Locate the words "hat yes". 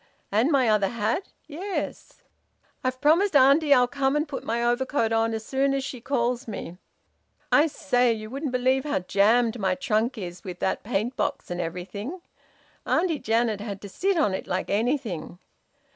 0.87-2.23